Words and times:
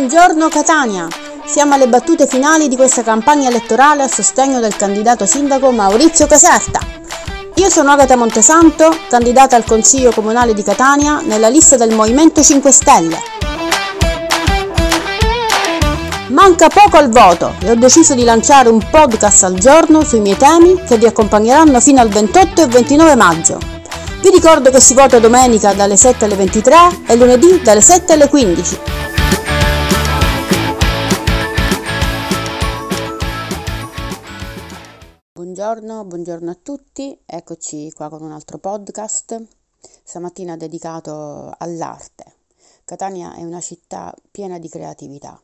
Buongiorno 0.00 0.48
Catania! 0.48 1.06
Siamo 1.44 1.74
alle 1.74 1.86
battute 1.86 2.26
finali 2.26 2.68
di 2.68 2.76
questa 2.76 3.02
campagna 3.02 3.50
elettorale 3.50 4.02
a 4.02 4.08
sostegno 4.08 4.58
del 4.58 4.74
candidato 4.74 5.26
sindaco 5.26 5.70
Maurizio 5.72 6.26
Caserta. 6.26 6.80
Io 7.56 7.68
sono 7.68 7.90
Agata 7.90 8.16
Montesanto, 8.16 8.88
candidata 9.10 9.56
al 9.56 9.64
Consiglio 9.64 10.10
Comunale 10.10 10.54
di 10.54 10.62
Catania 10.62 11.20
nella 11.20 11.50
lista 11.50 11.76
del 11.76 11.94
Movimento 11.94 12.42
5 12.42 12.72
Stelle. 12.72 13.18
Manca 16.28 16.68
poco 16.68 16.96
al 16.96 17.10
voto 17.10 17.52
e 17.60 17.70
ho 17.70 17.76
deciso 17.76 18.14
di 18.14 18.24
lanciare 18.24 18.70
un 18.70 18.82
podcast 18.90 19.44
al 19.44 19.58
giorno 19.58 20.02
sui 20.02 20.20
miei 20.20 20.38
temi 20.38 20.82
che 20.82 20.96
vi 20.96 21.04
accompagneranno 21.04 21.78
fino 21.78 22.00
al 22.00 22.08
28 22.08 22.62
e 22.62 22.66
29 22.68 23.16
maggio. 23.16 23.58
Vi 24.22 24.30
ricordo 24.30 24.70
che 24.70 24.80
si 24.80 24.94
vota 24.94 25.18
domenica 25.18 25.74
dalle 25.74 25.98
7 25.98 26.24
alle 26.24 26.36
23 26.36 27.02
e 27.06 27.16
lunedì 27.16 27.60
dalle 27.62 27.82
7 27.82 28.14
alle 28.14 28.30
15. 28.30 28.99
Buongiorno, 35.60 36.04
buongiorno 36.06 36.50
a 36.50 36.54
tutti, 36.54 37.20
eccoci 37.26 37.92
qua 37.92 38.08
con 38.08 38.22
un 38.22 38.32
altro 38.32 38.56
podcast, 38.56 39.46
stamattina 40.02 40.56
dedicato 40.56 41.54
all'arte. 41.58 42.36
Catania 42.86 43.34
è 43.34 43.44
una 43.44 43.60
città 43.60 44.10
piena 44.30 44.58
di 44.58 44.70
creatività, 44.70 45.38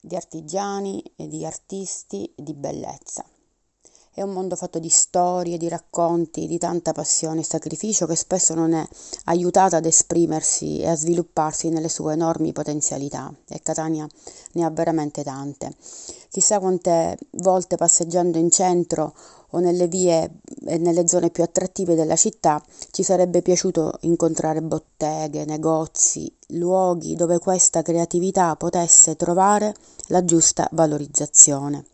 di 0.00 0.14
artigiani 0.14 1.02
di 1.16 1.44
artisti 1.44 2.32
di 2.36 2.54
bellezza. 2.54 3.24
È 4.18 4.22
un 4.22 4.32
mondo 4.32 4.56
fatto 4.56 4.80
di 4.80 4.88
storie, 4.88 5.58
di 5.58 5.68
racconti, 5.68 6.48
di 6.48 6.58
tanta 6.58 6.90
passione 6.90 7.42
e 7.42 7.44
sacrificio 7.44 8.04
che 8.04 8.16
spesso 8.16 8.52
non 8.52 8.72
è 8.72 8.84
aiutata 9.26 9.76
ad 9.76 9.86
esprimersi 9.86 10.80
e 10.80 10.88
a 10.88 10.96
svilupparsi 10.96 11.68
nelle 11.68 11.88
sue 11.88 12.14
enormi 12.14 12.52
potenzialità 12.52 13.32
e 13.48 13.60
Catania 13.60 14.08
ne 14.54 14.64
ha 14.64 14.70
veramente 14.70 15.22
tante. 15.22 15.72
Chissà 16.30 16.58
quante 16.58 17.16
volte 17.34 17.76
passeggiando 17.76 18.38
in 18.38 18.50
centro 18.50 19.14
o 19.50 19.60
nelle 19.60 19.86
vie 19.86 20.40
e 20.66 20.78
nelle 20.78 21.06
zone 21.06 21.30
più 21.30 21.44
attrattive 21.44 21.94
della 21.94 22.16
città 22.16 22.60
ci 22.90 23.04
sarebbe 23.04 23.40
piaciuto 23.40 23.98
incontrare 24.00 24.60
botteghe, 24.60 25.44
negozi, 25.44 26.28
luoghi 26.48 27.14
dove 27.14 27.38
questa 27.38 27.82
creatività 27.82 28.56
potesse 28.56 29.14
trovare 29.14 29.72
la 30.08 30.24
giusta 30.24 30.68
valorizzazione. 30.72 31.84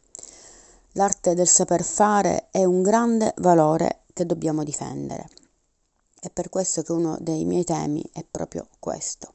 L'arte 0.97 1.35
del 1.35 1.49
saper 1.49 1.83
fare 1.83 2.51
è 2.53 2.63
un 2.63 2.81
grande 2.81 3.35
valore 3.39 4.03
che 4.13 4.27
dobbiamo 4.27 4.63
difendere. 4.63 5.29
È 6.21 6.31
per 6.31 6.49
questo 6.49 6.83
che 6.83 6.93
uno 6.93 7.17
dei 7.19 7.45
miei 7.45 7.65
temi 7.65 8.01
è 8.13 8.25
proprio 8.31 8.69
questo. 8.79 9.33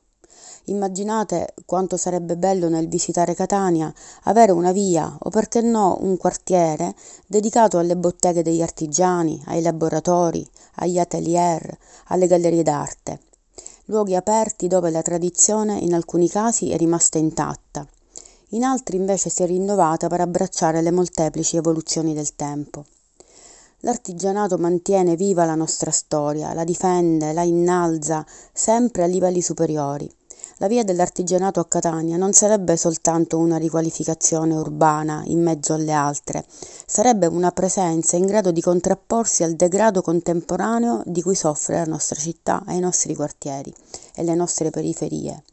Immaginate 0.66 1.54
quanto 1.66 1.98
sarebbe 1.98 2.38
bello 2.38 2.70
nel 2.70 2.88
visitare 2.88 3.36
Catania 3.36 3.94
avere 4.24 4.54
una 4.54 4.72
via 4.72 5.14
o 5.20 5.30
perché 5.30 5.60
no 5.60 5.98
un 6.00 6.16
quartiere 6.16 6.96
dedicato 7.28 7.78
alle 7.78 7.98
botteghe 7.98 8.42
degli 8.42 8.62
artigiani, 8.62 9.44
ai 9.48 9.62
laboratori, 9.62 10.48
agli 10.76 10.98
atelier, 10.98 11.78
alle 12.06 12.28
gallerie 12.28 12.64
d'arte. 12.64 13.20
Luoghi 13.88 14.16
aperti 14.16 14.68
dove 14.68 14.92
la 14.92 15.02
tradizione 15.02 15.78
in 15.80 15.94
alcuni 15.94 16.30
casi 16.30 16.72
è 16.72 16.78
rimasta 16.78 17.18
intatta 17.18 17.86
in 18.50 18.64
altri 18.64 18.98
invece 18.98 19.30
si 19.30 19.44
è 19.44 19.46
rinnovata 19.46 20.08
per 20.08 20.22
abbracciare 20.22 20.82
le 20.82 20.92
molteplici 20.92 21.58
evoluzioni 21.58 22.14
del 22.14 22.36
tempo. 22.36 22.86
L'artigianato 23.82 24.58
mantiene 24.58 25.16
viva 25.16 25.46
la 25.46 25.56
nostra 25.56 25.92
storia, 25.92 26.54
la 26.54 26.64
difende, 26.64 27.32
la 27.32 27.44
innalza, 27.44 28.26
sempre 28.52 29.04
a 29.04 29.08
livelli 29.08 29.42
superiori. 29.42 30.12
La 30.58 30.68
via 30.68 30.84
dell'artigianato 30.84 31.62
a 31.62 31.66
Catania 31.66 32.18
non 32.18 32.34
sarebbe 32.34 32.76
soltanto 32.76 33.38
una 33.38 33.56
riqualificazione 33.56 34.54
urbana 34.54 35.22
in 35.28 35.42
mezzo 35.42 35.74
alle 35.74 35.94
altre, 35.94 36.44
sarebbe 36.86 37.28
una 37.28 37.52
presenza 37.52 38.18
in 38.18 38.26
grado 38.26 38.52
di 38.52 38.60
contrapporsi 38.60 39.44
al 39.44 39.54
degrado 39.54 40.02
contemporaneo 40.02 41.02
di 41.06 41.22
cui 41.22 41.36
soffre 41.36 41.76
la 41.76 41.86
nostra 41.86 42.20
città 42.20 42.64
e 42.68 42.76
i 42.76 42.80
nostri 42.80 43.16
quartieri 43.16 43.74
e 44.14 44.24
le 44.24 44.36
nostre 44.36 44.70
periferie 44.70 45.44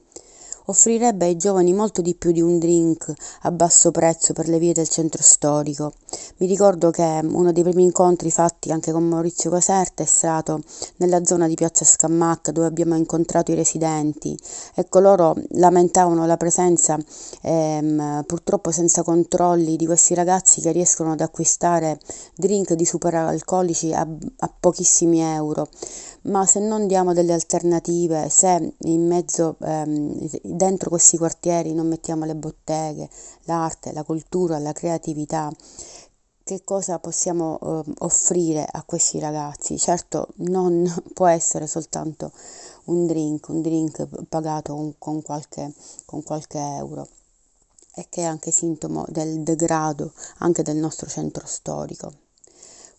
offrirebbe 0.67 1.27
ai 1.27 1.37
giovani 1.37 1.73
molto 1.73 2.01
di 2.01 2.15
più 2.15 2.33
di 2.33 2.41
un 2.41 2.59
drink 2.59 3.13
a 3.43 3.51
basso 3.51 3.91
prezzo 3.91 4.33
per 4.33 4.49
le 4.49 4.59
vie 4.59 4.73
del 4.73 4.89
centro 4.89 5.23
storico. 5.23 5.93
Mi 6.39 6.47
ricordo 6.47 6.91
che 6.91 7.21
uno 7.23 7.53
dei 7.53 7.63
primi 7.63 7.85
incontri 7.85 8.31
fatti 8.31 8.73
anche 8.73 8.93
con 8.93 9.05
Maurizio 9.05 9.51
Caserta 9.51 10.03
è 10.03 10.07
stato 10.07 10.61
nella 10.97 11.25
zona 11.25 11.47
di 11.47 11.55
Piazza 11.55 11.85
Scamacca 11.85 12.53
dove 12.53 12.67
abbiamo 12.67 12.97
incontrato 12.97 13.53
i 13.53 13.55
residenti. 13.55 14.37
Ecco, 14.75 14.99
loro 15.01 15.37
lamentavano 15.51 16.27
la 16.27 16.37
presenza 16.37 16.99
ehm, 17.43 18.25
purtroppo 18.27 18.71
senza 18.71 19.03
controlli 19.03 19.77
di 19.77 19.87
questi 19.87 20.15
ragazzi 20.15 20.61
che 20.61 20.73
riescono 20.73 21.13
ad 21.13 21.21
acquistare 21.21 21.99
drink 22.35 22.75
di 22.75 22.85
superalcolici 22.85 23.93
a, 23.93 24.07
a 24.39 24.53
pochissimi 24.59 25.21
euro 25.21 25.69
ma 26.27 26.47
se 26.47 26.61
non 26.61 26.87
diamo 26.87 27.13
delle 27.13 27.33
alternative, 27.33 28.29
se 28.29 28.75
in 28.79 29.07
mezzo, 29.07 29.57
ehm, 29.61 30.29
dentro 30.43 30.91
questi 30.91 31.17
quartieri 31.17 31.73
non 31.73 31.89
mettiamo 31.89 32.25
le 32.25 32.35
botteghe, 32.35 33.09
l'arte, 33.45 33.93
la 33.93 34.03
cultura, 34.03 34.59
la 34.59 34.73
creatività, 34.73 35.51
che 36.43 36.63
cosa 36.63 36.99
possiamo 37.01 37.59
eh, 37.61 37.93
offrire 37.99 38.67
a 38.71 38.83
questi 38.85 39.19
ragazzi? 39.19 39.79
Certo 39.79 40.29
non 40.37 40.85
può 41.13 41.27
essere 41.27 41.67
soltanto 41.67 42.31
un 42.85 43.07
drink, 43.07 43.49
un 43.49 43.63
drink 43.63 44.07
pagato 44.29 44.75
con, 44.75 44.95
con, 44.99 45.23
qualche, 45.23 45.73
con 46.05 46.23
qualche 46.23 46.59
euro 46.59 47.09
e 47.95 48.07
che 48.09 48.23
è 48.23 48.25
anche 48.25 48.51
sintomo 48.51 49.05
del 49.09 49.43
degrado 49.43 50.13
anche 50.39 50.63
del 50.63 50.77
nostro 50.77 51.09
centro 51.09 51.47
storico 51.47 52.26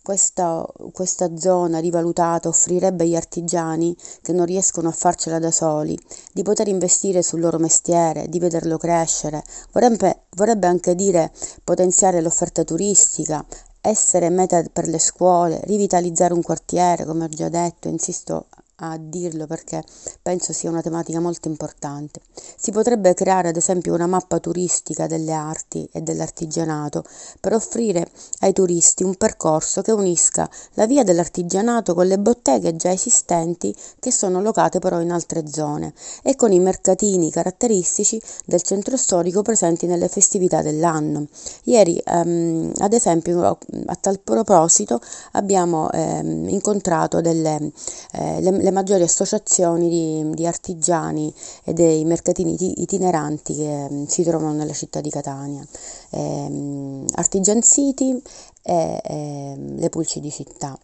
questa, 0.07 0.65
questa 0.93 1.35
zona 1.35 1.79
rivalutata 1.79 2.47
offrirebbe 2.47 3.03
agli 3.03 3.17
artigiani 3.17 3.93
che 4.21 4.31
non 4.31 4.45
riescono 4.45 4.87
a 4.87 4.93
farcela 4.93 5.37
da 5.37 5.51
soli 5.51 5.99
di 6.31 6.43
poter 6.43 6.69
investire 6.69 7.21
sul 7.21 7.41
loro 7.41 7.57
mestiere, 7.59 8.29
di 8.29 8.39
vederlo 8.39 8.77
crescere, 8.77 9.43
vorrebbe, 9.73 10.27
vorrebbe 10.37 10.65
anche 10.65 10.95
dire 10.95 11.29
potenziare 11.61 12.21
l'offerta 12.21 12.63
turistica, 12.63 13.45
essere 13.81 14.29
meta 14.29 14.63
per 14.71 14.87
le 14.87 14.97
scuole, 14.97 15.59
rivitalizzare 15.65 16.33
un 16.33 16.41
quartiere, 16.41 17.03
come 17.03 17.25
ho 17.25 17.27
già 17.27 17.49
detto, 17.49 17.89
insisto 17.89 18.45
a 18.79 18.97
dirlo 18.99 19.47
perché 19.47 19.83
penso 20.21 20.53
sia 20.53 20.69
una 20.69 20.81
tematica 20.81 21.19
molto 21.19 21.47
importante. 21.47 22.21
Si 22.55 22.71
potrebbe 22.71 23.13
creare 23.15 23.49
ad 23.49 23.55
esempio 23.55 23.93
una 23.93 24.05
mappa 24.05 24.39
turistica 24.39 25.07
delle 25.07 25.33
arti 25.33 25.89
e 25.91 26.01
dell'artigianato 26.01 27.03
per 27.39 27.53
offrire 27.53 28.07
ai 28.41 28.53
turisti 28.53 29.03
un 29.03 29.15
percorso 29.15 29.81
che 29.81 29.91
unisca 29.91 30.47
la 30.73 30.85
via 30.85 31.03
dell'artigianato 31.03 31.95
con 31.95 32.05
le 32.05 32.19
botteghe 32.19 32.75
già 32.75 32.91
esistenti 32.91 33.75
che 33.99 34.11
sono 34.11 34.41
locate 34.41 34.77
però 34.79 35.01
in 35.01 35.11
altre 35.11 35.47
zone 35.47 35.93
e 36.21 36.35
con 36.35 36.51
i 36.51 36.59
mercatini 36.59 37.31
caratteristici 37.31 38.21
del 38.45 38.61
centro 38.61 38.95
storico 38.95 39.41
presenti 39.41 39.87
nelle 39.87 40.07
festività 40.07 40.61
dell'anno. 40.61 41.27
Ieri 41.63 41.99
ehm, 42.03 42.73
ad 42.77 42.93
esempio 42.93 43.57
a 43.85 43.95
tal 43.95 44.19
proposito 44.19 45.01
abbiamo 45.31 45.91
ehm, 45.91 46.47
incontrato 46.49 47.21
delle 47.21 47.71
eh, 48.11 48.41
le, 48.41 48.66
le 48.67 48.71
maggiori 48.71 49.03
associazioni 49.03 49.87
di, 49.87 50.29
di, 50.33 50.45
artigiani 50.45 51.33
e 51.63 51.71
dei 51.71 52.03
mercatini 52.03 52.81
itineranti 52.81 53.55
che 53.55 53.87
mm, 53.89 54.03
si 54.05 54.23
trovano 54.23 54.53
nella 54.53 54.73
città 54.73 54.99
di 54.99 55.09
Catania, 55.09 55.65
ehm, 56.11 57.05
Artigian 57.15 57.61
City 57.61 58.21
e 58.61 59.01
ehm, 59.03 59.79
le 59.79 59.89
Pulci 59.89 60.19
di 60.19 60.29
città. 60.31 60.77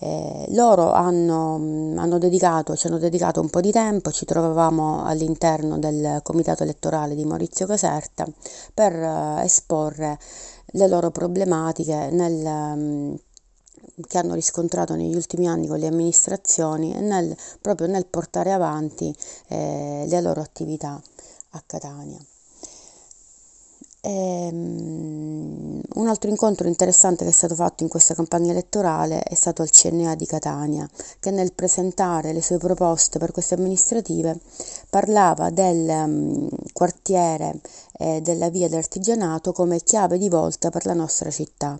Eh, 0.00 0.46
loro 0.50 0.92
hanno, 0.92 1.58
mm, 1.58 1.98
hanno 1.98 2.18
dedicato, 2.18 2.74
ci 2.76 2.86
hanno 2.86 2.98
dedicato 2.98 3.40
un 3.42 3.50
po' 3.50 3.60
di 3.60 3.72
tempo, 3.72 4.10
ci 4.10 4.24
trovavamo 4.24 5.04
all'interno 5.04 5.78
del 5.78 6.20
comitato 6.22 6.62
elettorale 6.62 7.14
di 7.14 7.24
Maurizio 7.24 7.66
Caserta 7.66 8.26
per 8.72 8.94
uh, 8.94 9.40
esporre 9.42 10.18
le 10.72 10.86
loro 10.86 11.10
problematiche 11.10 12.10
nel, 12.10 12.44
um, 12.44 13.18
che 14.06 14.18
hanno 14.18 14.34
riscontrato 14.34 14.94
negli 14.94 15.14
ultimi 15.14 15.48
anni 15.48 15.66
con 15.66 15.78
le 15.78 15.86
amministrazioni 15.86 16.94
e 16.94 17.00
nel, 17.00 17.36
proprio 17.60 17.86
nel 17.86 18.06
portare 18.06 18.52
avanti 18.52 19.14
eh, 19.48 20.04
le 20.06 20.20
loro 20.20 20.40
attività 20.40 21.00
a 21.50 21.62
Catania. 21.66 22.18
E, 24.00 24.48
um, 24.52 25.80
un 25.94 26.08
altro 26.08 26.30
incontro 26.30 26.68
interessante 26.68 27.24
che 27.24 27.30
è 27.30 27.32
stato 27.32 27.54
fatto 27.54 27.82
in 27.82 27.88
questa 27.88 28.14
campagna 28.14 28.52
elettorale 28.52 29.22
è 29.22 29.34
stato 29.34 29.62
al 29.62 29.70
CNA 29.70 30.14
di 30.14 30.26
Catania, 30.26 30.88
che 31.18 31.30
nel 31.30 31.52
presentare 31.52 32.32
le 32.32 32.42
sue 32.42 32.58
proposte 32.58 33.18
per 33.18 33.32
queste 33.32 33.54
amministrative 33.54 34.38
parlava 34.88 35.50
del 35.50 35.88
um, 35.88 36.48
quartiere 36.72 37.60
e 37.98 38.20
della 38.20 38.48
via 38.50 38.68
dell'artigianato 38.68 39.52
come 39.52 39.82
chiave 39.82 40.18
di 40.18 40.28
volta 40.28 40.70
per 40.70 40.86
la 40.86 40.94
nostra 40.94 41.30
città 41.30 41.76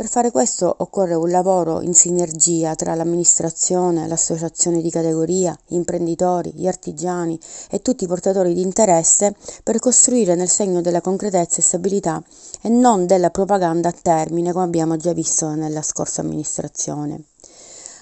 Per 0.00 0.08
fare 0.08 0.30
questo 0.30 0.74
occorre 0.78 1.12
un 1.12 1.28
lavoro 1.28 1.82
in 1.82 1.92
sinergia 1.92 2.74
tra 2.74 2.94
l'amministrazione, 2.94 4.08
l'associazione 4.08 4.80
di 4.80 4.88
categoria, 4.88 5.54
gli 5.66 5.74
imprenditori, 5.74 6.52
gli 6.54 6.66
artigiani 6.66 7.38
e 7.70 7.82
tutti 7.82 8.04
i 8.04 8.06
portatori 8.06 8.54
di 8.54 8.62
interesse 8.62 9.36
per 9.62 9.78
costruire 9.78 10.36
nel 10.36 10.48
segno 10.48 10.80
della 10.80 11.02
concretezza 11.02 11.58
e 11.58 11.62
stabilità 11.62 12.22
e 12.62 12.70
non 12.70 13.04
della 13.04 13.28
propaganda 13.28 13.90
a 13.90 13.92
termine 13.92 14.52
come 14.52 14.64
abbiamo 14.64 14.96
già 14.96 15.12
visto 15.12 15.50
nella 15.50 15.82
scorsa 15.82 16.22
amministrazione. 16.22 17.24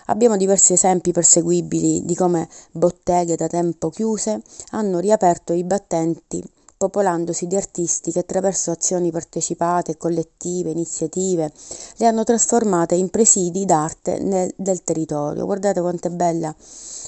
Abbiamo 0.06 0.36
diversi 0.36 0.74
esempi 0.74 1.10
perseguibili 1.10 2.04
di 2.04 2.14
come 2.14 2.48
botteghe 2.70 3.34
da 3.34 3.48
tempo 3.48 3.90
chiuse 3.90 4.40
hanno 4.70 5.00
riaperto 5.00 5.52
i 5.52 5.64
battenti 5.64 6.48
popolandosi 6.78 7.48
di 7.48 7.56
artisti 7.56 8.12
che 8.12 8.20
attraverso 8.20 8.70
azioni 8.70 9.10
partecipate, 9.10 9.96
collettive, 9.96 10.70
iniziative, 10.70 11.52
le 11.96 12.06
hanno 12.06 12.22
trasformate 12.22 12.94
in 12.94 13.10
presidi 13.10 13.64
d'arte 13.64 14.20
nel, 14.20 14.54
del 14.56 14.84
territorio. 14.84 15.44
Guardate 15.44 15.80
quanto 15.80 16.06
è 16.06 16.10
bella 16.10 16.54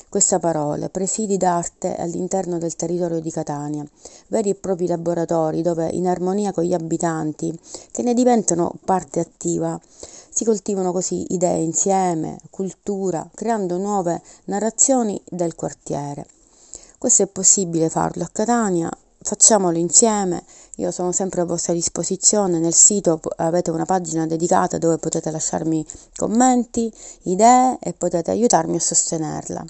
questa 0.08 0.40
parola, 0.40 0.88
presidi 0.88 1.36
d'arte 1.36 1.94
all'interno 1.94 2.58
del 2.58 2.74
territorio 2.74 3.20
di 3.20 3.30
Catania, 3.30 3.86
veri 4.26 4.50
e 4.50 4.54
propri 4.56 4.88
laboratori 4.88 5.62
dove 5.62 5.88
in 5.88 6.08
armonia 6.08 6.52
con 6.52 6.64
gli 6.64 6.74
abitanti, 6.74 7.56
che 7.92 8.02
ne 8.02 8.12
diventano 8.12 8.72
parte 8.84 9.20
attiva, 9.20 9.80
si 10.32 10.44
coltivano 10.44 10.90
così 10.90 11.26
idee 11.32 11.62
insieme, 11.62 12.40
cultura, 12.50 13.28
creando 13.32 13.78
nuove 13.78 14.20
narrazioni 14.46 15.20
del 15.28 15.54
quartiere. 15.54 16.26
Questo 16.98 17.22
è 17.22 17.26
possibile 17.28 17.88
farlo 17.88 18.24
a 18.24 18.30
Catania 18.32 18.90
facciamolo 19.22 19.76
insieme. 19.78 20.42
Io 20.76 20.90
sono 20.90 21.12
sempre 21.12 21.42
a 21.42 21.44
vostra 21.44 21.72
disposizione. 21.72 22.58
Nel 22.58 22.74
sito 22.74 23.20
avete 23.36 23.70
una 23.70 23.84
pagina 23.84 24.26
dedicata 24.26 24.78
dove 24.78 24.98
potete 24.98 25.30
lasciarmi 25.30 25.84
commenti, 26.16 26.92
idee 27.24 27.78
e 27.80 27.92
potete 27.92 28.30
aiutarmi 28.30 28.76
a 28.76 28.80
sostenerla. 28.80 29.64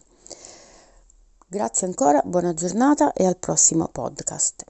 Grazie 1.47 1.88
ancora, 1.88 2.23
buona 2.25 2.55
giornata 2.55 3.12
e 3.12 3.26
al 3.26 3.37
prossimo 3.37 3.88
podcast. 3.91 4.64